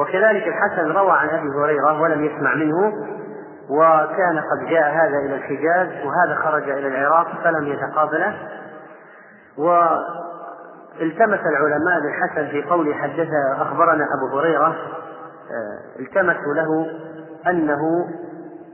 [0.00, 2.92] وكذلك الحسن روى عن أبي هريرة ولم يسمع منه
[3.70, 8.34] وكان قد جاء هذا إلى الحجاز وهذا خرج إلى العراق فلم يتقابله.
[9.58, 13.28] والتمس العلماء للحسن في قوله حدث
[13.58, 14.76] أخبرنا أبو هريرة
[15.50, 16.86] آه، التمسوا له
[17.46, 18.08] أنه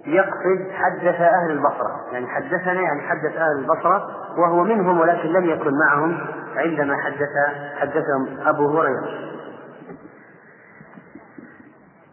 [0.06, 4.06] يقصد حدث أهل البصرة يعني حدثنا يعني حدث أهل البصرة
[4.38, 6.18] وهو منهم ولكن لم يكن معهم
[6.56, 7.29] عندما حدث
[7.77, 9.25] حدثهم أبو هريرة.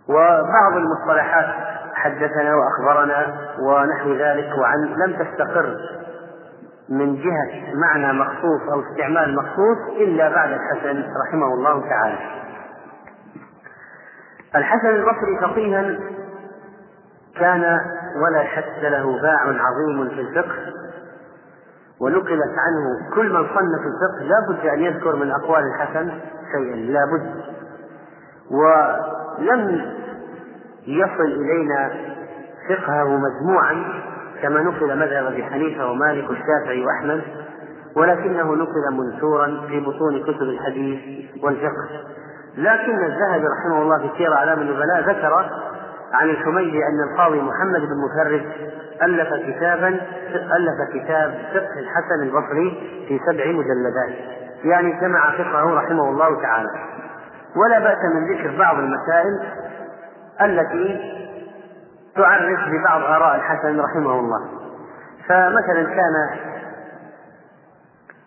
[0.09, 1.45] وبعض المصطلحات
[1.93, 5.77] حدثنا وأخبرنا ونحو ذلك وعن لم تستقر
[6.89, 12.17] من جهة معنى مخصوص أو استعمال مخصوص إلا بعد الحسن رحمه الله تعالى.
[14.55, 15.99] الحسن البصري فقيها
[17.39, 17.79] كان
[18.23, 20.55] ولا شك له باع عظيم في الفقه
[22.01, 26.11] ونقلت عنه كل من صنف الفقه لا بد أن يذكر من أقوال الحسن
[26.51, 27.43] شيئا لا بد.
[28.51, 29.93] ولم
[30.87, 31.91] يصل إلينا
[32.69, 33.83] فقهه مجموعا
[34.41, 37.21] كما نقل مذهب أبي حنيفة ومالك والشافعي وأحمد
[37.95, 40.99] ولكنه نقل منثورا في بطون كتب الحديث
[41.43, 41.89] والفقه.
[42.57, 45.49] لكن الذهبي رحمه الله في سير أعلام النبلاء ذكر
[46.13, 48.45] عن الحميدي أن القاضي محمد بن مفرد
[49.01, 49.87] ألف كتابا
[50.35, 52.69] ألف كتاب فقه الحسن البصري
[53.07, 54.43] في سبع مجلدات.
[54.63, 56.69] يعني جمع فقهه رحمه الله تعالى.
[57.55, 59.39] ولا بأس من ذكر بعض المسائل
[60.41, 61.13] التي
[62.15, 64.39] تعرف ببعض آراء الحسن رحمه الله.
[65.29, 66.29] فمثلا كان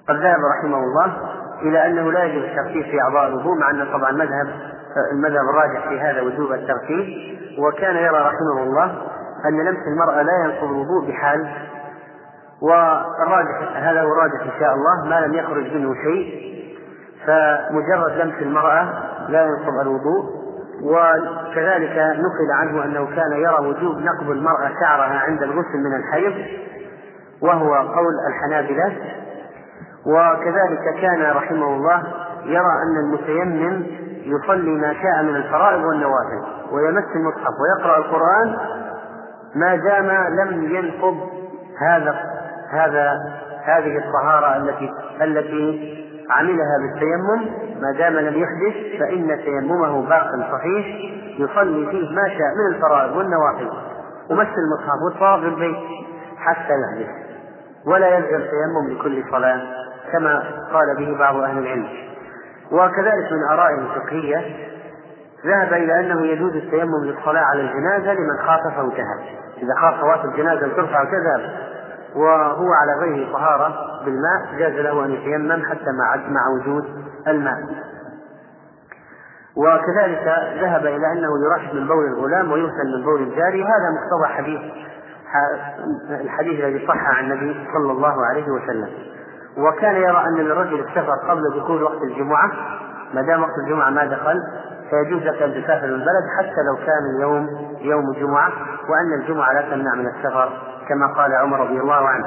[0.09, 1.17] قد ذهب رحمه الله
[1.63, 4.49] إلى أنه لا يجوز الترتيب في أعضاء الوضوء مع أن طبعا مذهب
[5.13, 8.85] المذهب الراجح في هذا وجوب الترتيب وكان يرى رحمه الله
[9.49, 11.49] أن لمس المرأة لا ينقض الوضوء بحال
[12.63, 16.47] والراجح هذا هو الراجح إن شاء الله ما لم يخرج منه شيء.
[17.27, 18.89] فمجرد لمس المرأة
[19.29, 20.46] لا ينقض الوضوء.
[20.83, 26.35] وكذلك نقل عنه أنه كان يرى وجوب نقض المرأة شعرها عند الغسل من الحيض
[27.43, 28.97] وهو قول الحنابلة.
[30.07, 32.03] وكذلك كان رحمه الله
[32.45, 33.87] يرى أن المتيمم
[34.25, 36.43] يصلي ما شاء من الفرائض والنوافل
[36.73, 38.57] ويمس المصحف ويقرأ القرآن.
[39.55, 41.17] ما دام لم ينقض
[41.81, 42.15] هذا
[42.73, 43.13] هذا
[43.65, 44.91] هذه الطهارة التي
[45.23, 45.97] التي
[46.31, 50.87] عملها بالتيمم ما دام لم يحدث فإن تيممه باق صحيح
[51.39, 53.71] يصلي فيه ما شاء من الفرائض والنوافل
[54.31, 55.77] ومس المصحف والطواف بالبيت
[56.39, 57.11] حتى يحدث.
[57.87, 59.61] ولا يلزم تيمم لكل صلاة
[60.13, 61.89] كما قال به بعض أهل العلم.
[62.73, 64.57] وكذلك من آرائه الفقهية
[65.47, 69.19] ذهب إلى أنه يجوز التيمم للصلاة على الجنازة لمن خاف فوتها.
[69.63, 71.51] إذا خاف فوات الجنازة ترفع وتذهب
[72.17, 77.57] وهو على غير طهارة بالماء جاز له أن يتيمم حتى مع مع وجود الماء.
[79.57, 83.65] وكذلك ذهب إلى أنه يرش من بول الغلام ويغسل من بول الجارية.
[83.65, 84.61] هذا مقتضى حديث
[86.11, 88.89] الحديث الذي صح عن النبي صلى الله عليه وسلم.
[89.59, 92.51] وكان يرى أن للرجل السفر قبل دخول وقت الجمعة
[93.15, 94.41] ما دام وقت الجمعة ما دخل
[94.91, 97.49] فيجوز لك أن تسافر البلد حتى لو كان اليوم
[97.81, 98.53] يوم جمعة
[98.89, 100.53] وأن الجمعة لا تمنع من السفر
[100.89, 102.27] كما قال عمر رضي الله عنه.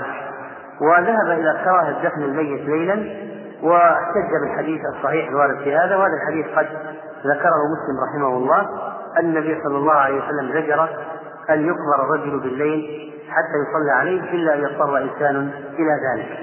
[0.81, 3.29] وذهب إلى كراهة دفن الميت ليلا
[3.63, 6.65] واحتج بالحديث الصحيح الوارد في هذا وهذا الحديث قد
[7.25, 8.69] ذكره مسلم رحمه الله.
[9.19, 10.89] النبي صلى الله عليه وسلم زجر
[11.49, 16.39] أن يقبر الرجل بالليل حتى يصلى عليه إلا أن يضطر إنسان إلى ذلك.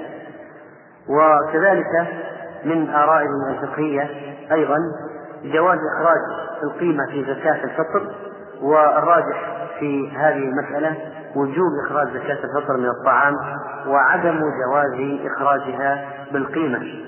[1.09, 2.07] وكذلك
[2.65, 4.09] من آرائه الفقهية
[4.51, 4.77] أيضا
[5.43, 6.19] جواز إخراج
[6.63, 8.11] القيمة في زكاة الفطر
[8.61, 10.95] والراجح في هذه المسألة
[11.35, 13.33] وجوب إخراج زكاة الفطر من الطعام
[13.87, 17.07] وعدم جواز إخراجها بالقيمة.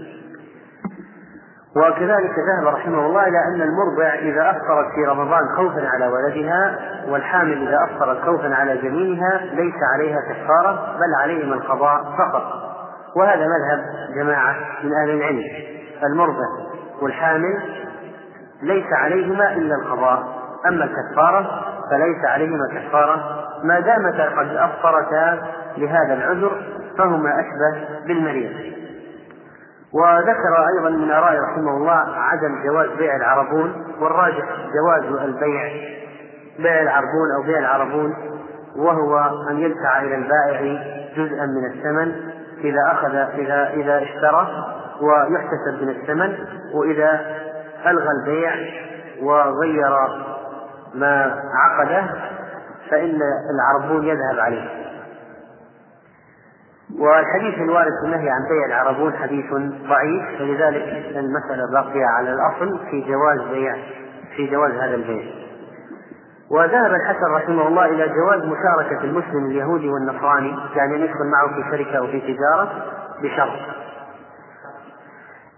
[1.75, 7.67] وكذلك ذهب رحمه الله إلى أن المرضع إذا أفطرت في رمضان خوفا على ولدها والحامل
[7.67, 12.43] إذا أفطرت خوفا على جنينها ليس عليها كفارة بل عليهما القضاء فقط.
[13.15, 15.43] وهذا مذهب جماعة من أهل العلم.
[16.03, 16.45] المرضع
[17.01, 17.59] والحامل
[18.61, 20.23] ليس عليهما إلا القضاء
[20.67, 23.45] أما الكفارة فليس عليهما كفارة.
[23.63, 25.37] ما دامتا قد أفطرتا
[25.77, 26.61] لهذا العذر
[26.97, 28.51] فهما أشبه بالمريض.
[29.93, 35.71] وذكر أيضا من آراء رحمه الله عدم جواز بيع العربون والراجح جواز البيع
[36.59, 38.15] بيع العربون أو بيع العربون
[38.75, 39.17] وهو
[39.49, 40.61] أن يدفع إلى البائع
[41.17, 42.15] جزءا من الثمن
[42.63, 44.47] إذا أخذ إذا إذا اشترى
[45.01, 46.37] ويحتسب من الثمن
[46.73, 47.21] وإذا
[47.87, 48.51] ألغى البيع
[49.21, 49.93] وغير
[50.93, 52.09] ما عقده
[52.89, 53.19] فإن
[53.55, 54.89] العربون يذهب عليه.
[56.99, 59.53] والحديث الوارد في النهي عن بيع العربون حديث
[59.89, 60.83] ضعيف فلذلك
[61.15, 63.75] المسألة باقية على الأصل في جواز بيع
[64.35, 65.23] في جواز هذا البيع.
[66.51, 71.97] وذهب الحسن رحمه الله إلى جواز مشاركة المسلم اليهودي والنصراني يعني يدخل معه في شركة
[71.97, 72.71] أو في تجارة
[73.23, 73.59] بشرط.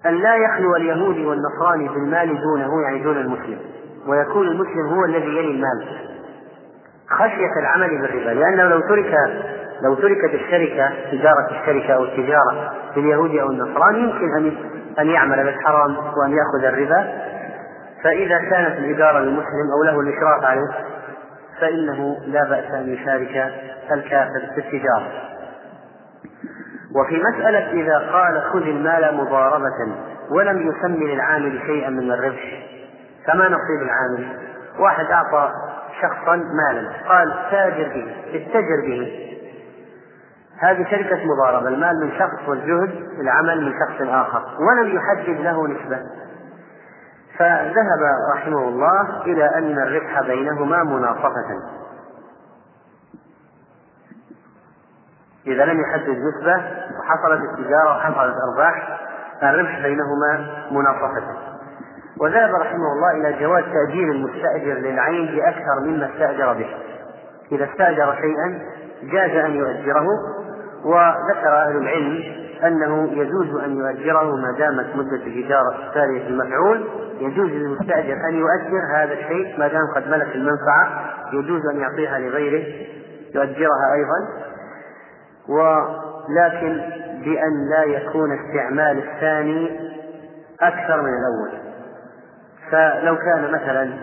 [0.06, 3.60] أن لا يخلو اليهودي والنصراني بالمال دونه يعني دون المسلم.
[4.07, 5.88] ويكون المسلم هو الذي يلي المال.
[7.09, 9.15] خشية العمل بالربا لأنه لو ترك
[9.81, 14.53] لو تركت الشركة تجارة الشركة أو التجارة باليهودي أو النصراني يمكن أن
[15.00, 17.07] أن يعمل بالحرام وأن يأخذ الربا.
[18.03, 20.68] فإذا كانت الإدارة للمسلم أو له الإشراف عليه
[21.62, 23.53] فإنه لا بأس أن يشارك
[23.92, 25.07] الكافر في التجارة.
[26.95, 29.95] وفي مسألة إذا قال خذ المال مضاربة
[30.31, 32.63] ولم يسمي للعامل شيئا من الربح
[33.28, 34.40] فما نصيب العامل.
[34.80, 35.52] واحد أعطى
[36.02, 36.92] شخصا مالا.
[37.10, 39.28] قال تاجر به اتجر به.
[40.60, 44.44] هذه شركة مضاربة المال من شخص والجهد العمل من شخص آخر.
[44.60, 46.00] ولم يحدد له نسبة.
[47.38, 48.02] فذهب
[48.36, 51.60] رحمه الله إلى أن الربح بينهما مناصفة
[55.48, 56.56] إذا لم يحدد نسبة
[57.00, 59.00] وحصلت التجارة وحصلت أرباح
[59.44, 61.50] الربح بينهما مناصفة
[62.22, 66.68] وذهب رحمه الله إلى جواز تأجير المستأجر للعين بأكثر مما استأجر به.
[67.52, 68.62] إذا استأجر شيئا
[69.04, 70.06] جاز أن يؤجره
[70.86, 72.24] وذكر أهل العلم
[72.64, 76.88] أنه يجوز أن يؤجره ما دامت مدة الإجارة تالية المفعول.
[77.20, 81.12] يجوز للمستأجر أن يؤجر هذا الشيء ما دام قد ملك المنفعة.
[81.34, 82.64] يجوز أن يعطيها لغيره
[83.36, 84.28] يؤجرها أيضا.
[85.50, 86.82] ولكن
[87.26, 89.92] بأن لا يكون استعمال الثاني
[90.62, 91.61] أكثر من الأول.
[92.72, 93.94] فلو كان مثلا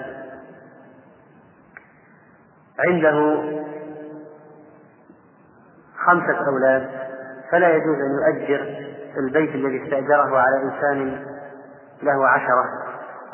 [2.79, 3.43] عنده
[6.07, 6.89] خمسة أولاد
[7.53, 8.89] فلا يجوز أن يؤجر
[9.19, 11.25] البيت الذي استأجره على إنسان
[12.03, 12.65] له عشرة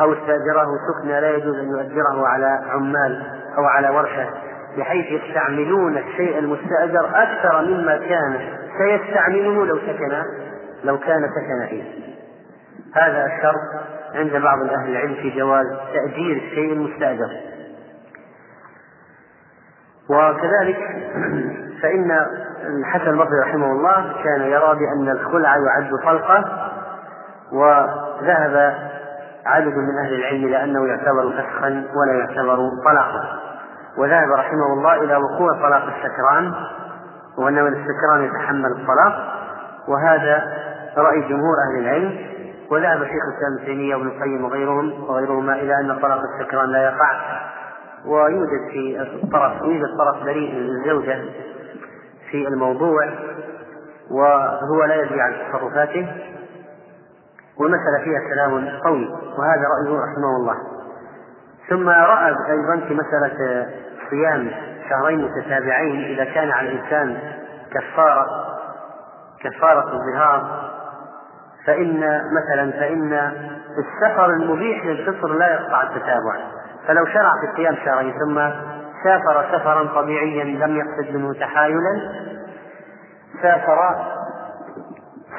[0.00, 3.22] أو استأجره سكنى لا يجوز أن يؤجره على عمال
[3.58, 4.30] أو على ورشة
[4.76, 10.22] بحيث يستعملون الشيء المستأجر أكثر مما كان سيستعمله لو سكن
[10.84, 11.82] لو كان سكن فيه.
[12.94, 13.84] هذا الشرط.
[14.14, 17.30] عند بعض أهل العلم في جواز تأجير الشيء المستأجر.
[20.10, 20.78] وكذلك
[21.82, 22.26] فإن
[22.78, 26.70] الحسن البصري رحمه الله كان يرى بأن الخلع يعد طلقة
[27.52, 28.74] وذهب
[29.46, 33.40] عدد من أهل العلم إلى أنه يعتبر فسخا ولا يعتبر طلاقا.
[33.98, 36.54] وذهب رحمه الله إلى وقوع طلاق السكران
[37.38, 39.34] وأن السكران يتحمل الطلاق
[39.88, 40.52] وهذا
[40.96, 42.33] رأي جمهور أهل العلم.
[42.70, 47.20] وذهب شيخ الإسلام ابن تيمية وابن القيم وغيرهم وغيرهما إلى أن طلاق السكران لا يقع
[48.06, 51.24] ويوجد في الطرف يوجد طرف بريء للزوجة
[52.30, 53.08] في الموضوع
[54.10, 56.06] وهو لا يدري عن تصرفاته
[57.58, 60.56] والمسألة فيها كلام قوي وهذا رأيه رحمه الله.
[61.70, 63.66] ثم رأى أيضا في مسألة
[64.10, 64.50] صيام
[64.90, 67.18] شهرين متتابعين إذا كان على الإنسان
[67.72, 68.26] كفارة
[69.40, 70.73] كفارة الظهار
[71.66, 72.00] فإن
[72.32, 73.12] مثلا فإن
[73.78, 76.36] السفر المبيح للفطر لا يقطع التتابع.
[76.88, 78.40] فلو شرع في الصيام شهرين ثم
[79.04, 82.12] سافر سفرا طبيعيا لم يقصد منه تحايلا
[83.42, 83.78] سافر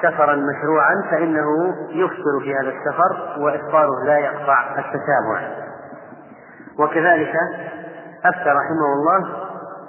[0.02, 5.66] سفرا مشروعا فإنه يفطر في هذا السفر وإفطاره لا يقطع التتابع.
[6.80, 7.34] وكذلك
[8.26, 9.46] أفتى رحمه الله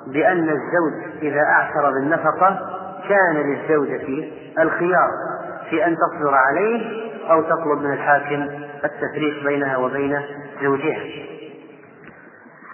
[0.06, 2.58] بأن الزوج إذا أعثر بالنفقة
[3.08, 5.10] كان للزوجة الخيار.
[5.70, 8.42] في أن تصبر عليه أو تطلب من الحاكم
[8.84, 10.22] التفريق بينها وبين
[10.62, 11.04] زوجها.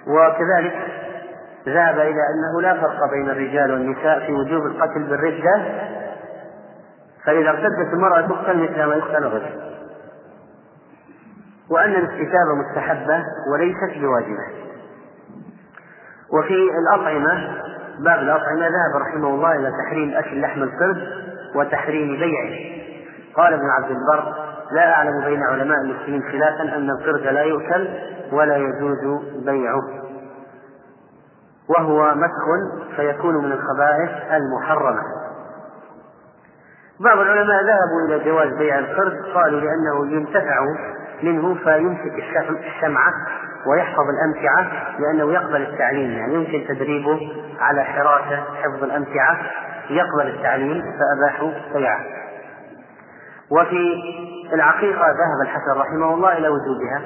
[0.06, 0.74] وكذلك
[1.66, 5.62] ذهب إلى أنه لا فرق بين الرجال والنساء في وجوب القتل بالردة
[7.24, 9.72] فإذا ارتدت المرأة تقتل مثل ما يقتل الرجل.
[11.70, 14.62] وأن الاستتابة مستحبة وليست بواجبة.
[16.32, 17.62] وفي الأطعمة
[17.98, 21.08] باب الأطعمة ذهب رحمه الله إلى تحريم أكل لحم القرد
[21.54, 22.81] وتحريم بيعه.
[23.36, 24.34] قال ابن عبد البر
[24.72, 27.88] لا أعلم بين علماء المسلمين خلافا أن القرد لا يؤكل
[28.32, 29.82] ولا يجوز بيعه.
[31.68, 35.02] وهو مسخ فيكون من الخبائث المحرمة.
[37.00, 40.64] بعض العلماء ذهبوا إلى جواز بيع القرد قالوا لأنه ينتفع
[41.22, 43.12] منه فيمسك الشمعة
[43.66, 46.10] ويحفظ الأمتعة لأنه يقبل التعليم.
[46.10, 47.20] يعني يمكن تدريبه
[47.60, 49.38] على حراسة حفظ الأمتعة
[49.90, 52.21] يقبل التعليم فأباحوا بيعه.
[53.52, 54.02] وفي
[54.52, 57.02] العقيقة ذهب الحسن رحمه الله إلى وجوبها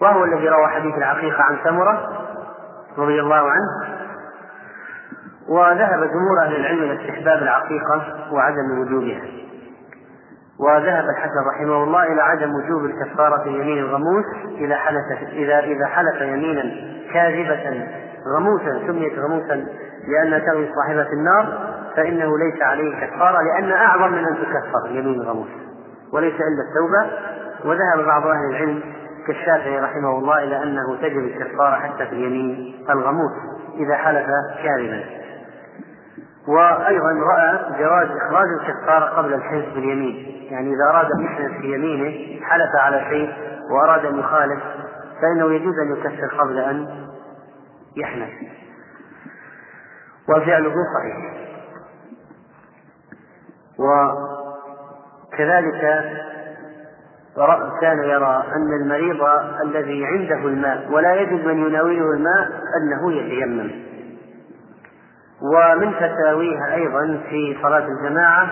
[0.00, 2.08] وهو الذي روى حديث العقيقة عن سمرة
[2.98, 3.92] رضي الله عنه
[5.48, 9.22] وذهب جمهور أهل العلم إلى استحباب العقيقة وعدم وجوبها.
[10.60, 14.24] وذهب الحسن رحمه الله إلى عدم وجوب الكفارة في يمين الغموس
[14.58, 16.62] إذا حلف إذا إذا حلف يمينا
[17.12, 17.86] كاذبة
[18.36, 19.66] غموسا سميت غموسا
[20.08, 25.48] لأنها تغوي صاحبة النار فإنه ليس عليه كفارة لأن أعظم من أن تكفر يمين الغموس.
[26.12, 27.32] وليس إلا التوبة.
[27.64, 28.82] وذهب بعض أهل العلم
[29.26, 33.32] كالشافعي رحمه الله إلى أنه تجب الكفارة حتى في اليمين الغموس
[33.78, 34.26] إذا حلف
[34.62, 35.04] كاذبا.
[36.48, 42.40] وأيضا رأى جواز إخراج الكفارة قبل الحنث باليمين يعني إذا أراد أن يحنث في يمينه
[42.44, 43.34] حلف على شيء
[43.70, 44.62] وأراد أن يخالف
[45.22, 46.88] فإنه يجوز أن يكفر قبل أن
[47.96, 48.30] يحنث
[50.28, 51.41] وفعله صحيح.
[55.32, 55.80] وكذلك
[57.80, 59.22] كان يرى أن المريض
[59.62, 63.70] الذي عنده الماء ولا يجد من يناوله الماء أنه يتيمم.
[65.42, 68.48] ومن فتاويها أيضا في صلاة الجماعة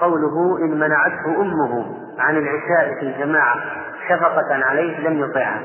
[0.00, 3.56] قوله إن منعته أمه عن العشاء في الجماعة
[4.08, 5.62] شفقة عليه لم يطعها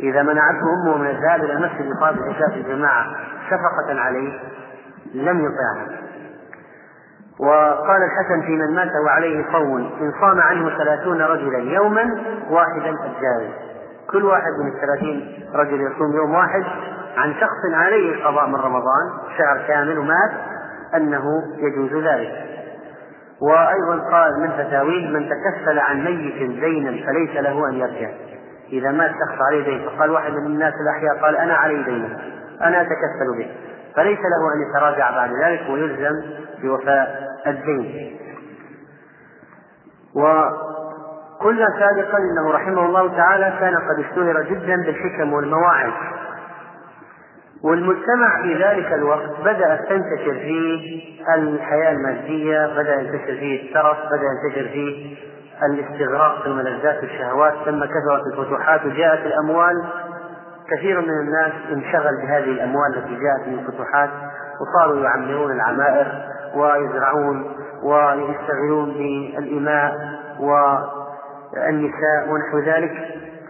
[0.00, 3.06] إذا منعته أمه من الذهاب إلى المسجد لصلاة العشاء في الجماعة
[3.46, 4.40] شفقة عليه
[5.14, 6.05] لم يطعها
[7.40, 12.04] وقال الحسن في من مات وعليه صوم إن صام عنه ثلاثون رجلا يوما
[12.50, 13.54] واحدا الجاوز
[14.10, 16.64] كل واحد من الثلاثين رجل يصوم يوم واحد
[17.16, 20.30] عن شخص عليه القضاء من رمضان شهر كامل ومات
[20.94, 21.24] أنه
[21.56, 22.46] يجوز ذلك.
[23.40, 28.10] وأيضا قال من فتاويه من تكفل عن ميت دينا فليس له أن يرجع.
[28.72, 32.18] إذا مات شخص عليه دين فقال واحد من الناس الأحياء قال أنا علي دين
[32.62, 33.50] أنا أتكفل به.
[33.96, 36.22] فليس له أن يتراجع بعد ذلك ويلزم
[36.62, 38.16] بوفاء الدين.
[40.14, 45.92] وقلنا سابقا إنه رحمه الله تعالى كان قد اشتهر جدا بالحكم والمواعظ.
[47.64, 54.68] والمجتمع في ذلك الوقت بدأت تنتشر فيه الحياة المادية بدأ ينتشر فيه الترف بدأ ينتشر
[54.72, 55.16] فيه
[55.62, 59.84] الاستغراق في الملذات والشهوات ثم كثرت الفتوحات وجاءت الأموال.
[60.76, 64.10] كثير من الناس انشغل بهذه الأموال التي جاءت من الفتوحات
[64.60, 66.06] وصاروا يعمرون العمائر.
[66.56, 67.44] ويزرعون
[67.82, 69.92] ويشتغلون بالإماء
[70.40, 72.92] والنساء ونحو ذلك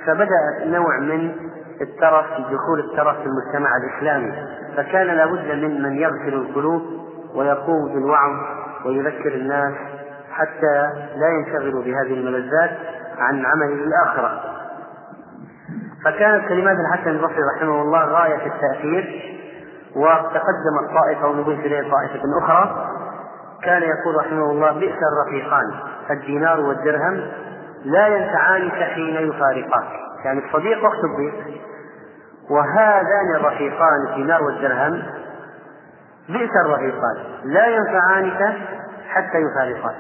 [0.07, 1.33] فبدأ نوع من
[1.81, 4.33] الترف دخول الترف في المجتمع الإسلامي.
[4.77, 6.83] فكان لابد من من يغسل القلوب
[7.35, 8.33] ويقوم بالوعظ
[8.85, 9.75] ويذكر الناس
[10.31, 12.71] حتى لا ينشغلوا بهذه الملذات
[13.19, 14.41] عن عمل الآخرة.
[16.05, 19.33] فكانت كلمات الحسن البصري رحمه الله غاية في التأثير
[19.97, 22.96] وتقدمت طائفة ونضيف إليه طائفة أخرى.
[23.63, 25.75] كان يقول رحمه الله بئس الرفيقان
[26.11, 27.31] الدينار والدرهم
[27.85, 29.89] لا ينفعانك حين يفارقاك.
[30.25, 31.61] يعني الصديق وقت الضيق.
[32.51, 35.03] وهذان الرفيقان الدينار والدرهم
[36.29, 38.57] بئس الرفيقان لا ينفعانك
[39.09, 39.97] حتى يفارقاك.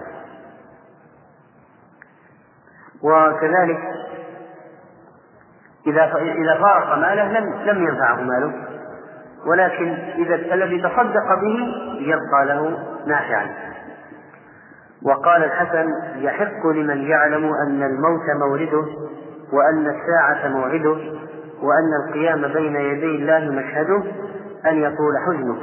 [3.02, 3.78] وكذلك
[5.86, 8.65] إذا إذا فارق ماله لم لم ينفعه ماله.
[9.46, 9.88] ولكن
[10.18, 13.48] إذا الذي تصدق به يبقى له نافعا
[15.02, 15.86] وقال الحسن
[16.16, 18.86] يحق لمن يعلم أن الموت مورده
[19.52, 20.96] وأن الساعة موعده
[21.62, 24.02] وأن القيام بين يدي الله مشهده
[24.66, 25.58] أن يطول حزنه.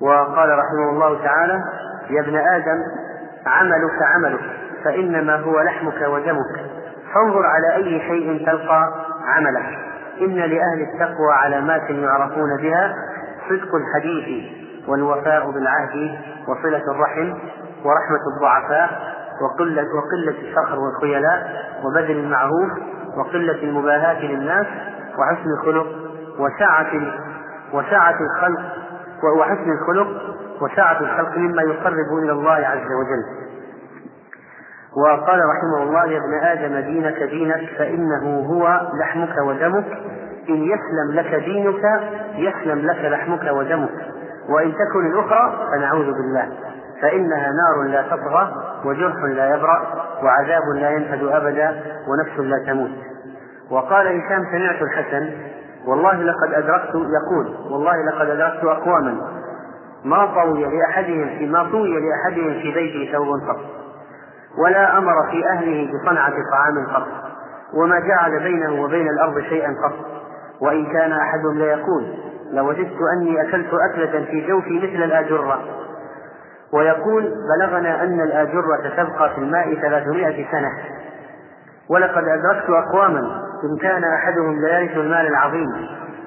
[0.00, 1.62] وقال رحمه الله تعالى
[2.10, 2.82] يا ابن آدم
[3.46, 4.40] عملك عملك
[4.84, 6.70] فإنما هو لحمك ودمك.
[7.14, 8.92] فانظر على أي شيء تلقى
[9.26, 9.89] عملك.
[10.20, 12.94] إن لأهل التقوى علامات يعرفون بها
[13.48, 14.44] صدق الحديث
[14.88, 17.34] والوفاء بالعهد وصلة الرحم
[17.84, 21.48] ورحمة الضعفاء وقلة وقلة الفخر والخيلاء
[21.84, 22.70] وبذل المعروف
[23.16, 24.66] وقلة المباهاة للناس
[25.18, 25.86] وحسن الخلق
[26.38, 26.92] وسعة
[27.72, 28.60] وسعة الخلق
[29.38, 30.08] وحسن الخلق
[30.60, 33.49] وسعة الخلق مما يقرب إلى الله عز وجل.
[34.96, 39.86] وقال رحمه الله يا ابن آدم دينك دينك فإنه هو لحمك ودمك.
[40.48, 42.00] إن يسلم لك دينك
[42.34, 43.90] يسلم لك لحمك ودمك.
[44.48, 46.48] وإن تكن الأخرى فنعوذ بالله.
[47.02, 48.52] فإنها نار لا تطغى
[48.84, 49.82] وجرح لا يبرأ
[50.22, 52.90] وعذاب لا ينفد أبدا ونفس لا تموت.
[53.70, 55.30] وقال هشام سمعت الحسن
[55.86, 59.16] والله لقد أدركت يقول والله لقد أدركت أقواما.
[60.04, 63.79] ما طوي لأحدهم في ما طوي لأحدهم في بيته ثوب قط
[64.64, 67.06] ولا أمر في أهله بصنعة طعام قط
[67.74, 69.92] وما جعل بينه وبين الأرض شيئا قط.
[70.60, 72.14] وإن كان أحدهم ليقول
[72.52, 75.60] لوجدت أني أكلت أكلة في جوفي مثل الآجرة.
[76.72, 80.70] ويقول بلغنا أن الآجرة تبقى في الماء ثلاثمائة سنة.
[81.90, 83.20] ولقد أدركت أقواما
[83.64, 85.68] إن كان أحدهم ليرث المال العظيم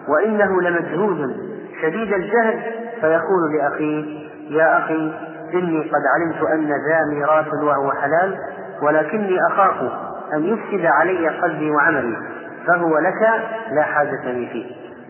[0.08, 1.36] وإنه لمجهود
[1.82, 2.60] شديد الجهل
[3.02, 5.14] فيقول لأخيه يا أخي
[5.54, 8.38] إني قد علمت أن ذا ميراث وهو حلال
[8.82, 9.92] ولكني أخاف
[10.34, 12.18] أن يفسد علي قلبي وعملي
[12.68, 13.30] فهو لك
[13.72, 14.66] لا حاجة لي فيه.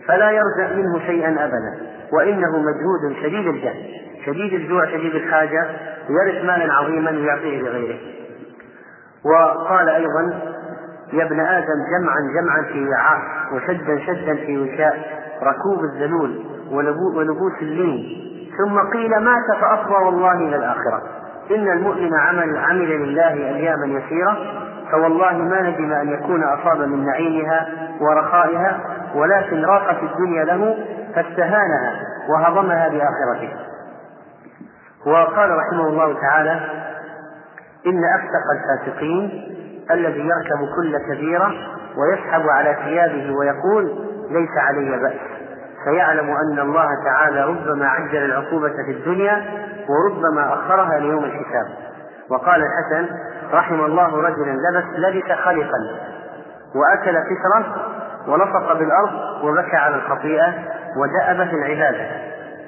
[0.08, 1.74] فلا يرجع منه شيئا أبدا
[2.12, 3.86] وإنه مجهود شديد الجهل
[4.26, 5.66] شديد الجوع شديد الحاجة
[6.08, 7.98] يرث مالا عظيما ويعطيه لغيره.
[9.24, 10.40] وقال أيضا
[11.12, 13.20] يا ابن آدم جمعا جمعا في وعاء
[13.54, 16.44] وشدا شدا في وشاء ركوب الذلول
[17.16, 18.24] ولبوس اللين
[18.58, 21.02] ثم قيل مات فأفضى والله إلى الآخرة.
[21.50, 24.36] إن المؤمن عمل عمل لله أياما يسيرة
[24.90, 27.68] فوالله ما ندم أن يكون أصاب من نعيمها
[28.00, 28.80] ورخائها
[29.14, 30.76] ولكن راقت الدنيا له
[31.14, 31.92] فاستهانها
[32.28, 33.52] وهضمها بآخرته.
[35.06, 36.60] وقال رحمه الله تعالى
[37.86, 39.54] إن أفسق الفاسقين
[39.90, 41.52] الذي يركب كل كبيرة
[41.96, 43.84] ويسحب على ثيابه ويقول
[44.30, 45.43] ليس علي بأس.
[45.84, 49.44] فيعلم أن الله تعالى ربما عجل العقوبة في الدنيا
[49.88, 51.66] وربما أخرها ليوم الحساب.
[52.30, 53.16] وقال الحسن
[53.52, 55.78] رحم الله رجلا لبس لبس خلقا
[56.74, 57.74] وأكل كسرة
[58.28, 60.54] ولصق بالأرض وبكى على الخطيئة
[60.96, 62.06] ودأب في العبادة.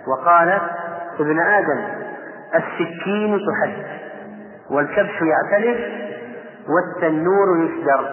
[0.07, 0.61] وقال
[1.21, 1.79] ابن آدم
[2.55, 3.73] السكين تحد
[4.71, 5.79] والكبش يعتلف
[6.69, 8.11] والتنور يسجر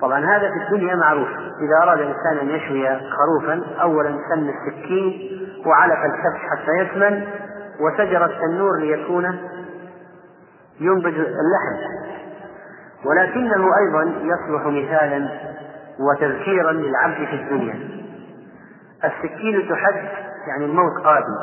[0.00, 1.28] طبعا هذا في الدنيا معروف.
[1.28, 5.30] إذا أراد الإنسان أن يشوي خروفا أولا سن السكين
[5.66, 7.26] وعلق الكبش حتى يسمن
[7.80, 9.38] وسجر التنور ليكون
[10.80, 12.06] ينبج اللحم.
[13.04, 15.28] ولكنه أيضا يصلح مثالا
[16.00, 17.74] وتذكيرا للعبد في الدنيا.
[19.04, 20.08] السكين تحد
[20.48, 21.36] يعني الموت قادم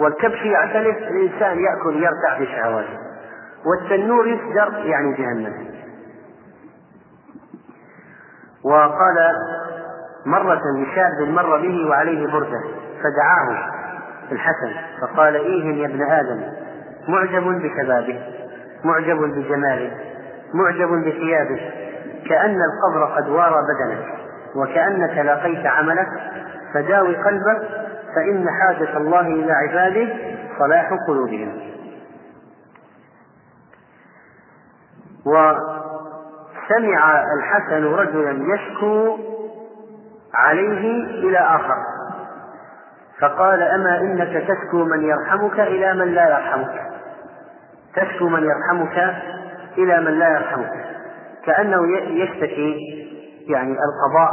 [0.00, 2.98] والكبش يعتلف الإنسان يأكل يرتاح بشهواته
[3.66, 5.68] والتنور يسجر يعني جهنم.
[8.64, 9.16] وقال
[10.26, 12.60] مرة لشاب مر به وعليه بردة
[13.02, 13.70] فدعاه
[14.32, 16.42] الحسن فقال إيه يا ابن آدم
[17.08, 18.20] معجب بشبابه
[18.84, 19.90] معجب بجماله
[20.54, 21.60] معجب بثيابه
[22.28, 24.04] كأن القبر قد وارى بدنك
[24.56, 26.08] وكأنك لاقيت عملك
[26.74, 27.68] فداوي قلبك
[28.16, 30.08] فإن حاجة الله إلى عباده
[30.58, 31.60] صلاح قلوبهم.
[36.68, 39.18] وسمع الحسن رجلا يشكو
[40.34, 41.76] عليه إلى آخر.
[43.20, 46.82] فقال أما إنك تشكو من يرحمك إلى من لا يرحمك.
[47.96, 49.14] تشكو من يرحمك
[49.78, 50.72] إلى من لا يرحمك.
[51.44, 52.76] كأنه يشتكي
[53.48, 54.30] يعني القضاء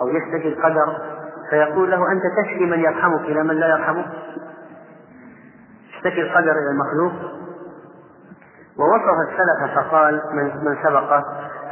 [0.00, 0.96] أو يشتكي القدر
[1.50, 4.06] فيقول له أنت تشكي من يرحمك إلى من لا يرحمك؟
[5.94, 7.38] اشتكي القدر إلى المخلوق.
[8.78, 11.24] ووصف السلف فقال من, من سبقه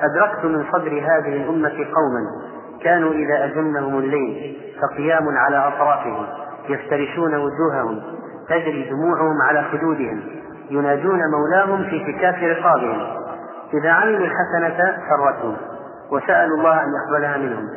[0.03, 2.47] أدركت من صدر هذه الأمة قوما
[2.83, 6.27] كانوا إذا أجنهم الليل فقيام على أطرافهم
[6.69, 8.03] يفترشون وجوههم
[8.49, 10.23] تجري دموعهم على خدودهم
[10.71, 13.07] ينادون مولاهم في كتاف رقابهم.
[13.75, 15.57] إذا عملوا الحسنة سرتهم
[16.13, 17.69] وسألوا الله أن يقبلها منهم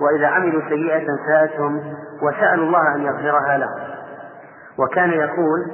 [0.00, 1.80] وإذا عملوا سيئة ساءتهم
[2.22, 3.94] وسألوا الله أن يغفرها لهم.
[4.78, 5.66] وكان يقول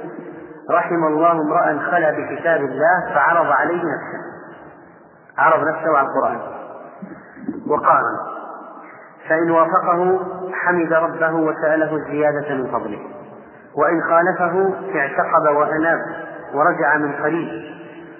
[0.71, 4.30] رحم الله امرأ خلا بكتاب الله فعرض عليه نفسه.
[5.37, 6.39] عرض نفسه على القرآن
[7.67, 8.17] وقارن
[9.29, 10.19] فإن وافقه
[10.53, 12.99] حمد ربه وسأله الزيادة من فضله.
[13.77, 15.99] وإن خالفه اعتقب وأناب
[16.53, 17.71] ورجع من قريب.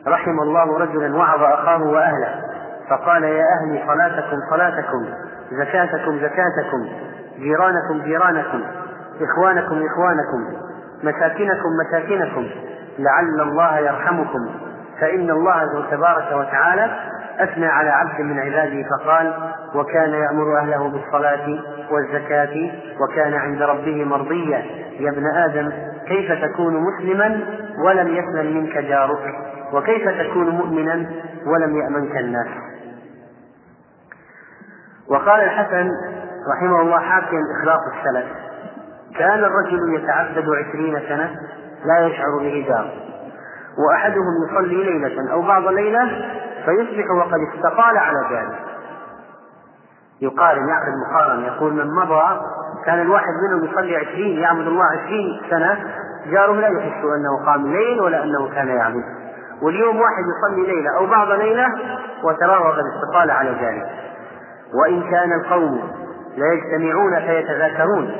[0.08, 2.41] رحم الله رجلا وعظ أخاه وأهله.
[2.89, 5.06] فقال يا أهلي صلاتكم صلاتكم
[5.52, 6.89] زكاتكم زكاتكم
[7.39, 8.63] جيرانكم جيرانكم
[9.21, 10.58] إخوانكم إخوانكم
[11.04, 12.47] مساكنكم مساكنكم
[13.00, 14.70] لعل الله يرحمكم.
[15.02, 16.92] فإن الله تبارك وتعالى
[17.40, 19.34] أثنى على عبد من عباده فقال
[19.76, 21.60] وكان يأمر أهله بالصلاة
[21.92, 24.66] والزكاة وكان عند ربه مرضيا
[25.00, 25.72] يا ابن آدم
[26.08, 27.40] كيف تكون مسلما
[27.86, 29.36] ولم يسلم منك جارك؟
[29.74, 31.06] وكيف تكون مؤمنا
[31.46, 32.48] ولم يأمنك الناس؟
[35.10, 35.90] وقال الحسن
[36.56, 38.26] رحمه الله حاكيا إخلاص السلف
[39.18, 41.36] كان الرجل يتعبد عشرين سنة
[41.86, 42.94] لا يشعر به دار
[43.77, 46.05] وأحدهم يصلي ليلة أو بعض ليلة
[46.65, 48.60] فيصبح وقد استقال على ذلك.
[50.21, 52.41] يقارن يعقد مقارنة يقول من مضى
[52.86, 55.77] كان الواحد منهم يصلي عشرين يعبد الله عشرين سنة
[56.31, 59.03] جاره لا يحس أنه قام الليل ولا أنه كان يعبد.
[59.62, 61.67] واليوم واحد يصلي ليلة أو بعض ليلة
[62.23, 63.89] وتراه قد استقال على ذلك.
[64.73, 65.91] وإن كان القوم
[66.38, 68.12] ليجتمعون فيتذاكرون.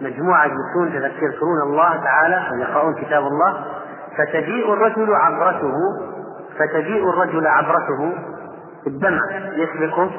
[0.00, 3.64] مجموعة يجلسون يذكرون الله تعالى ويقرؤون كتاب الله.
[4.18, 5.74] فتجيء الرجل عبرته
[6.58, 8.12] فتجيء الرجل عبرته
[8.86, 9.20] الدمع
[9.52, 10.10] يسبقه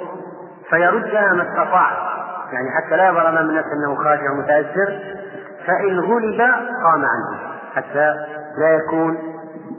[0.70, 2.12] فيردها ما استطاع.
[2.54, 5.00] يعني حتى لا يظهر امام الناس أنه خاشع متاثر
[5.68, 6.42] فإن غلب
[6.84, 7.40] قام عنه
[7.76, 8.16] حتى
[8.58, 9.18] لا يكون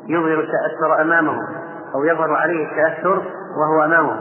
[0.09, 1.37] يظهر التأثر أمامه
[1.95, 3.23] أو يظهر عليه التأثر
[3.59, 4.21] وهو أمامه.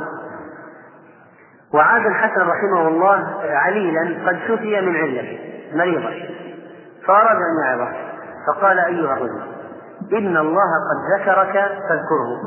[1.74, 5.40] وعاد الحسن رحمه الله عليلا قد شفي من علة
[5.74, 6.14] مريضا
[7.08, 7.92] فأراد أن يعظه
[8.48, 9.42] فقال أيها الرجل
[10.14, 11.54] إن الله قد ذكرك
[11.90, 12.42] فاذكره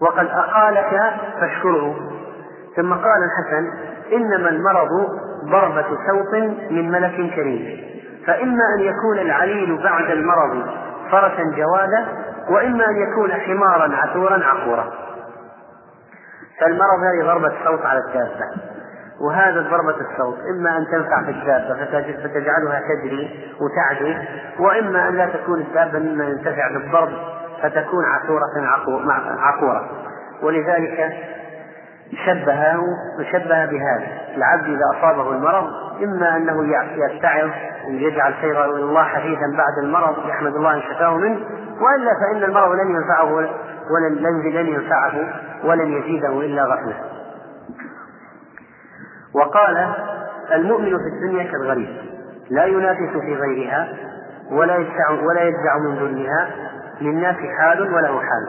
[0.00, 1.94] وقد أقالك فاشكره.
[2.76, 3.70] ثم قال الحسن
[4.12, 4.88] إنما المرض
[5.44, 6.34] ضربة صوت
[6.70, 7.94] من ملك كريم
[8.26, 10.66] فإما أن يكون العليل بعد المرض
[11.10, 12.06] فرسا جوادا
[12.50, 14.92] وإما أن يكون حمارا عثورا عقورا.
[16.60, 18.73] فالمرض هذه ضربة صوت على الدابة.
[19.20, 20.38] وهذا ضربة الصوت.
[20.50, 21.74] إما أن تنفع في الدابة
[22.22, 24.18] فتجعلها تجري وتعدي
[24.58, 27.12] وإما أن لا تكون الدابة مما ينتفع بالضرب
[27.62, 28.66] فتكون عثورة
[29.38, 29.90] عقورة.
[30.42, 31.12] ولذلك
[32.26, 32.82] شبهه
[33.32, 34.06] شبه بهذا.
[34.36, 35.66] العبد إذا أصابه المرض
[36.02, 37.50] إما أنه يتعظ
[37.88, 41.40] ويجعل إلى الله حثيثا بعد المرض يحمد الله أن شفاه منه
[41.80, 43.34] وإلا فإن المرض لن ينفعه
[43.90, 45.12] ولن لن ينفعه
[45.64, 46.94] ولن يزيده إلا غفلة.
[49.34, 49.94] وقال
[50.52, 51.88] المؤمن في الدنيا كالغريب
[52.50, 53.88] لا ينافس في غيرها
[54.50, 56.50] ولا يدفع ولا يدفع من ذلها
[57.00, 58.48] للناس حال وله حال.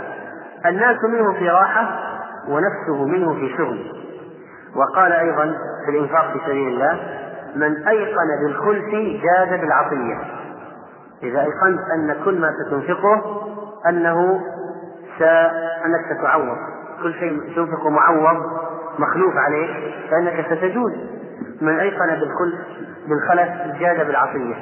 [0.66, 2.00] الناس منه في راحة
[2.48, 3.92] ونفسه منه في شغل.
[4.76, 7.00] وقال أيضا في الإنفاق في سبيل الله
[7.56, 8.92] من أيقن بالخلف
[9.24, 10.18] جاد بالعطية.
[11.24, 13.42] إذا أيقنت أن كل ما ستنفقه
[13.90, 14.42] أنه
[15.20, 15.22] س...
[15.86, 16.58] أنك ستعوض.
[17.04, 18.44] كل شيء تنفقه معوض
[19.00, 20.94] مخلوف عليه فإنك ستجود
[21.62, 22.60] من أيقن بالخلف
[23.08, 24.56] بالخلف جاد بالعطية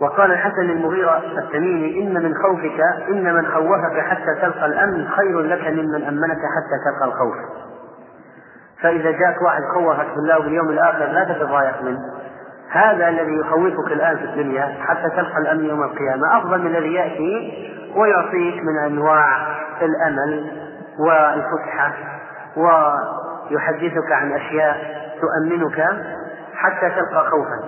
[0.00, 5.66] وقال الحسن للمغيرة التميمي إن من خوفك إن من خوفك حتى تلقى الأمن خير لك
[5.66, 7.34] ممن أمنك حتى تلقى الخوف.
[8.82, 11.98] فإذا جاءك واحد خوفك بالله وباليوم الآخر لا تتضايق منه.
[12.70, 17.52] هذا الذي يخوفك الآن في الدنيا حتى تلقى الأمن يوم القيامة أفضل من الذي يأتي
[17.96, 20.50] ويعطيك من أنواع الأمل.
[20.98, 21.94] والفسحة
[22.56, 24.76] ويحدثك عن أشياء
[25.20, 25.80] تؤمنك
[26.54, 27.60] حتى تلقى خوفا.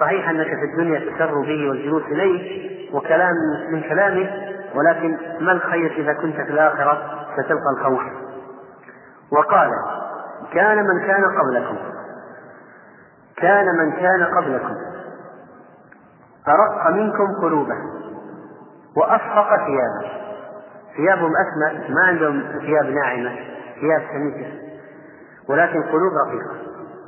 [0.00, 3.34] صحيح أنك في الدنيا تسر به والجلوس إليه وكلام
[3.70, 4.30] من كلامه
[4.74, 6.98] ولكن ما الخير إذا كنت في الآخرة
[7.36, 8.02] ستلقى الخوف؟
[9.32, 9.70] وقال
[10.52, 11.76] كان من كان قبلكم.
[13.36, 14.74] كان من كان قبلكم.
[16.48, 17.74] أرق منكم قلوبا
[18.96, 20.25] وأصفق ثيابا
[20.96, 23.36] ثيابهم أسمى ما عندهم ثياب ناعمة
[23.80, 24.52] ثياب سميكة
[25.48, 26.56] ولكن قلوب رقيقة.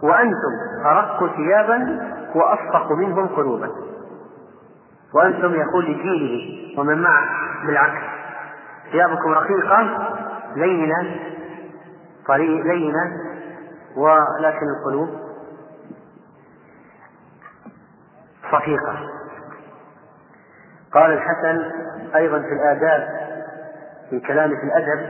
[0.02, 3.70] وأنتم أرق ثيابا وأصفق منهم قلوبا.
[5.14, 7.26] وأنتم يقول لجيله ومن معه
[7.66, 8.02] بالعكس.
[8.92, 10.08] ثيابكم رقيقة
[10.56, 11.16] لينة
[12.26, 13.12] طريق لينة
[13.96, 15.08] ولكن القلوب
[18.52, 18.98] صفيقة.
[20.92, 21.70] قال الحسن
[22.14, 23.27] أيضا في الآداب
[24.10, 25.06] في كلامه في الأدب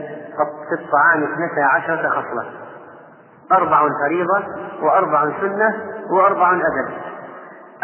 [0.69, 2.51] في الطعام اثنتا عشرة خصلة.
[3.51, 4.43] أربع فريضة
[4.81, 5.75] وأربع سنة
[6.11, 6.93] وأربع أدب.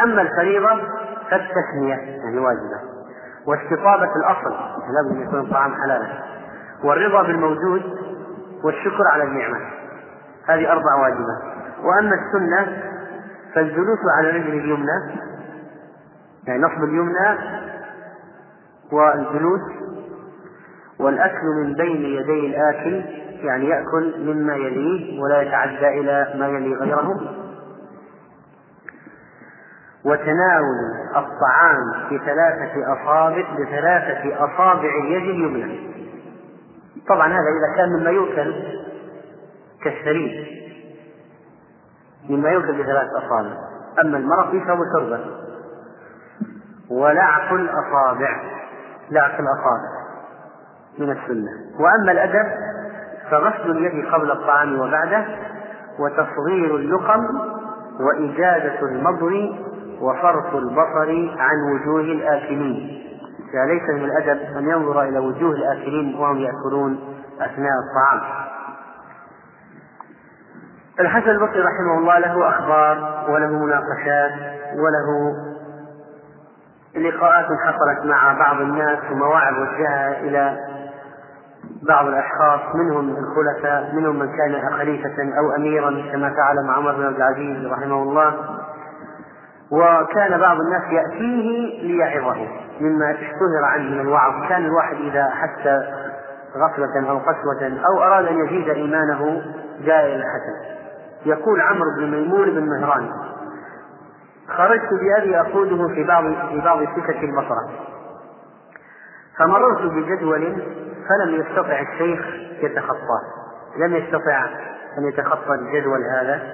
[0.04, 0.82] أما الفريضة
[1.30, 2.80] فالتسمية يعني واجبة.
[3.48, 4.56] واستطابة الأصل
[4.94, 6.08] لابد أن يكون الطعام حلالا.
[6.84, 7.82] والرضا بالموجود
[8.64, 9.60] والشكر على النعمة.
[10.48, 12.84] هذه أربع واجبات وأما السنة
[13.56, 15.22] فالجلوس على رجل اليمنى
[16.48, 17.38] يعني نصب اليمنى
[18.92, 19.62] والجلوس
[21.00, 23.04] والأكل من بين يدي الآكل
[23.44, 27.10] يعني يأكل مما يليه ولا يتعدى إلى ما يلي غيره.
[30.06, 30.78] وتناول
[31.16, 35.96] الطعام بثلاثة أصابع بثلاثة أصابع اليد اليمنى.
[37.10, 38.54] طبعا هذا إذا كان مما يؤكل
[39.84, 40.46] كالثريد
[42.30, 43.58] مما يؤكل بثلاث أصابع.
[44.06, 45.20] أما المرض يشرب شربا
[46.90, 48.44] ولعق الأصابع
[49.12, 49.95] لعق الأصابع
[51.00, 51.52] من السنة.
[51.80, 52.48] وأما الأدب
[53.32, 55.26] فغسل اليد قبل الطعام وبعده
[56.00, 57.22] وتصغير اللقم
[58.00, 59.32] وإجازة المضغ
[60.02, 63.02] وصرف البصر عن وجوه الآكلين.
[63.54, 67.00] فليس من الأدب أن ينظر إلى وجوه الآكلين وهم يأكلون
[67.42, 68.46] أثناء الطعام.
[71.00, 74.32] الحسن البصري رحمه الله له أخبار وله مناقشات
[74.76, 75.36] وله
[76.96, 80.58] لقاءات حصلت مع بعض الناس ومواعظ وجهها إلى
[81.88, 87.06] بعض الأشخاص منهم الخلفاء منهم من كان خليفة أو أميرا كما فعل مع عمر بن
[87.06, 88.34] عبد العزيز رحمه الله.
[89.72, 92.48] وكان بعض الناس يأتيه ليعظه
[92.82, 94.50] مما اشتهر عنه من الوعظ.
[94.50, 95.68] كان الواحد إذا حس
[96.58, 99.42] غفلة أو قسوة أو أراد أن يزيد إيمانه
[99.86, 100.76] جاء إلى الحسن.
[101.26, 103.10] يقول عمرو بن ميمون بن مهران
[104.48, 107.70] خرجت بأبي أقوده في بعض في بعض سكك البصرة
[109.40, 110.64] فمررت بجدول
[111.10, 112.26] فلم يستطع الشيخ
[112.64, 113.22] يتخطاه.
[113.78, 114.46] لم يستطع
[114.98, 116.54] أن يتخطى الجدول هذا.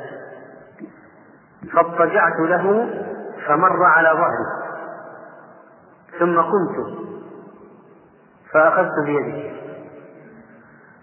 [1.73, 2.89] فاضطجعت له
[3.47, 4.71] فمر على ظهري.
[6.19, 6.97] ثم قمت.
[8.53, 9.51] فأخذت بيده.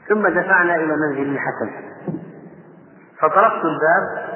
[0.08, 1.70] ثم دفعنا إلى منزل الحسن.
[3.20, 4.28] فطرقت الباب.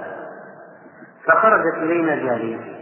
[1.27, 2.72] فخرجت إلينا جارية.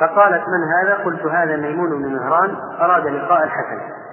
[0.00, 4.05] فقالت من هذا؟ قلت هذا ميمون بن مهران أراد لقاء الحسن.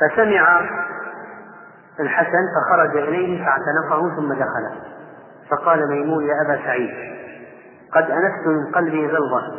[0.00, 0.60] فسمع
[2.00, 4.70] الحسن فخرج إليه فاعتنقه ثم دخل.
[5.50, 6.90] فقال ميمون يا أبا سعيد
[7.92, 9.52] قد أنست من قلبي غلظة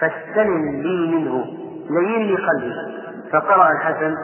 [0.00, 1.44] فاستلم لي منه
[1.90, 2.74] لين لي قلبي.
[3.32, 4.16] فقرأ الحسن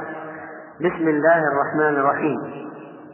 [0.81, 2.69] بسم الله الرحمن الرحيم.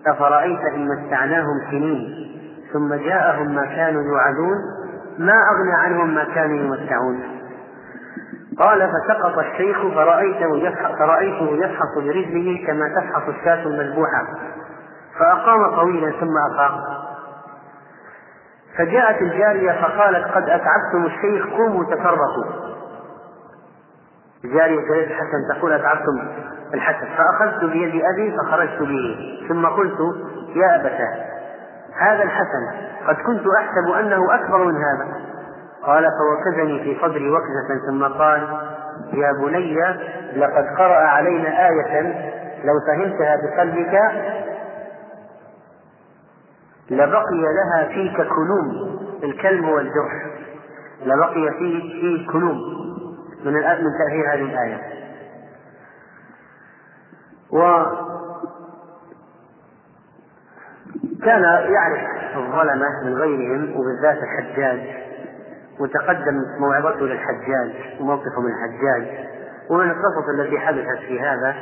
[0.07, 2.31] أفرأيت إن متعناهم سنين
[2.73, 4.57] ثم جاءهم ما كانوا يوعدون
[5.19, 7.23] ما أغنى عنهم ما كانوا يمتعون.
[8.59, 14.27] قال فسقط الشيخ فرأيته يفحص فرأيته يفحص برجله كما تفحص الشاة المذبوحة.
[15.19, 16.75] فأقام طويلا ثم أفاق
[18.79, 22.45] فجاءت الجارية فقالت قد أتعبتم الشيخ قوموا تفرقوا.
[24.45, 26.29] جارية الحسن تقول أتعبتم
[26.75, 27.07] الحسن.
[27.17, 29.39] فأخذت بيد أبي فخرجت به.
[29.49, 29.99] ثم قلت
[30.57, 31.25] يا أبتاه
[32.01, 35.34] هذا الحسن قد كنت أحسب أنه أكبر من هذا.
[35.87, 38.41] قال فوكزني في صدري وكزة ثم قال
[39.13, 39.75] يا بني
[40.37, 42.03] لقد قرأ علينا آية
[42.65, 44.01] لو فهمتها بقلبك
[46.91, 50.27] لبقي لها فيك كلوم الكلم والجرح
[51.03, 52.59] لبقي فيه فيه كلوم
[53.45, 54.81] من من تأثير هذه الآية.
[57.51, 57.85] و
[61.25, 61.43] كان
[61.73, 62.01] يعرف
[62.37, 64.81] الظلمة من غيرهم وبالذات الحجاج
[65.81, 69.27] وتقدم موعظته للحجاج وموقفه من الحجاج
[69.71, 71.55] ومن القصص التي حدثت في هذا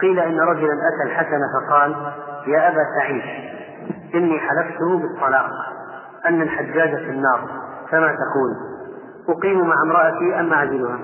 [0.00, 2.12] قيل إن رجلا أتى الحسن فقال
[2.46, 3.22] يا أبا سعيد
[4.14, 5.50] إني حلفته بالطلاق
[6.26, 7.48] أن الحجاج في النار
[7.90, 8.54] فما تقول؟
[9.28, 10.98] أقيم مع امرأتي أم أعزلها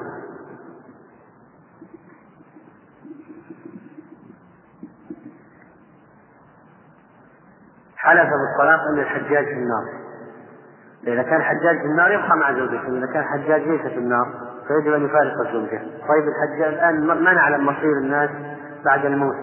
[7.97, 10.04] حلف بالطلاق أن الحجاج في النار.
[11.07, 14.27] إذا كان حجاج في النار يبقى مع زوجته إذا كان حجاج ليس في النار
[14.69, 18.31] فيجب أن يفارق الزوجة طيب الحجاج الآن ما نعلم مصير الناس
[18.85, 19.37] بعد الموت؟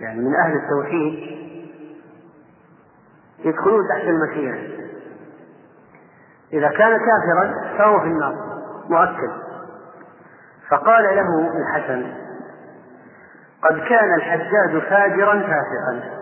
[0.00, 1.40] يعني من أهل التوحيد
[3.44, 4.80] يدخلون تحت المشيئة.
[6.52, 8.34] إذا كان كافرا فهو في النار
[8.90, 9.30] مؤكد.
[10.70, 12.12] فقال له الحسن
[13.62, 16.19] قد كان الحجاج فاجرا فاسقا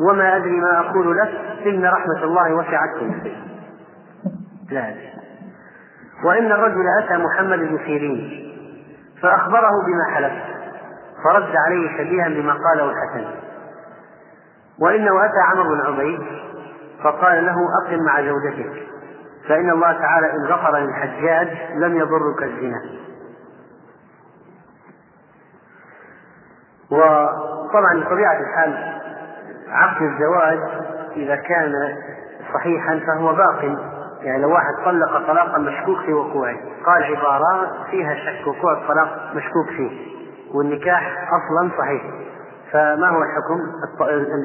[0.00, 1.28] وما أدري ما أقول لك
[1.66, 3.42] إن رحمة الله وسعت كل شيء.
[4.70, 5.12] لا أدري.
[6.24, 8.48] وإن الرجل أتى محمد بن سيرين
[9.22, 10.32] فأخبره بما حلف
[11.24, 13.24] فرد عليه شبيها بما قاله الحسن.
[14.80, 16.20] وإنه أتى عمرو بن عبيد
[17.04, 18.88] فقال له أقم مع زوجتك
[19.48, 22.82] فإن الله تعالى إن غفر للحجاج لم يضرك الزنا.
[26.90, 28.98] وطبعا بطبيعة الحال
[29.70, 30.58] عقد الزواج
[31.16, 31.72] إذا كان
[32.54, 33.64] صحيحا فهو باق
[34.22, 39.66] يعني لو واحد طلق طلاقا مشكوك في وقوعه قال عبارة فيها شك وقوع الطلاق مشكوك
[39.76, 39.90] فيه
[40.54, 42.02] والنكاح أصلا صحيح.
[42.72, 43.60] فما هو الحكم؟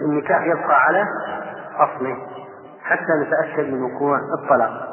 [0.09, 1.05] النكاح يبقى على
[1.77, 2.17] أصله
[2.83, 4.89] حتى نتأكد من وقوع الطلاق.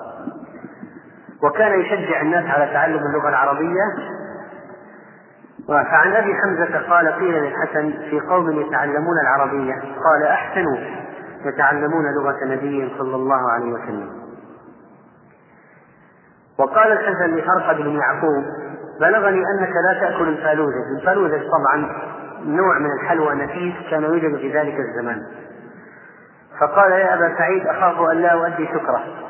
[1.42, 3.82] وكان يشجع الناس على تعلم اللغة العربية
[5.70, 10.76] فعن أبي حمزة قال قيل للحسن في قوم يتعلمون العربية قال أحسنوا
[11.44, 14.10] يتعلمون لغة نبي صلى الله عليه وسلم.
[16.58, 18.44] وقال الحسن لأرقد بن يعقوب
[19.00, 21.92] بلغني أنك لا تأكل الفالوذة الفالوذة طبعا
[22.44, 25.22] نوع من الحلوى نفيس كان يوجد في ذلك الزمان.
[26.60, 29.29] فقال يا أبا سعيد أخاف أن لا أؤدي شكره.